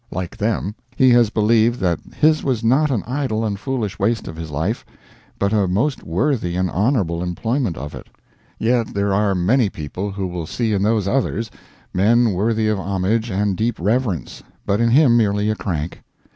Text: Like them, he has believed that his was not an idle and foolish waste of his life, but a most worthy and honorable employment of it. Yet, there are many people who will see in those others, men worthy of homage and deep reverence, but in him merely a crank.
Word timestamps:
Like 0.09 0.35
them, 0.35 0.73
he 0.95 1.11
has 1.11 1.29
believed 1.29 1.79
that 1.81 1.99
his 2.19 2.43
was 2.43 2.63
not 2.63 2.89
an 2.89 3.03
idle 3.05 3.45
and 3.45 3.59
foolish 3.59 3.99
waste 3.99 4.27
of 4.27 4.35
his 4.35 4.49
life, 4.49 4.83
but 5.37 5.53
a 5.53 5.67
most 5.67 6.01
worthy 6.03 6.55
and 6.55 6.71
honorable 6.71 7.21
employment 7.21 7.77
of 7.77 7.93
it. 7.93 8.07
Yet, 8.57 8.95
there 8.95 9.13
are 9.13 9.35
many 9.35 9.69
people 9.69 10.09
who 10.09 10.25
will 10.25 10.47
see 10.47 10.73
in 10.73 10.81
those 10.81 11.07
others, 11.07 11.51
men 11.93 12.33
worthy 12.33 12.67
of 12.67 12.79
homage 12.79 13.29
and 13.29 13.55
deep 13.55 13.79
reverence, 13.79 14.41
but 14.65 14.81
in 14.81 14.89
him 14.89 15.15
merely 15.17 15.51
a 15.51 15.55
crank. 15.55 16.01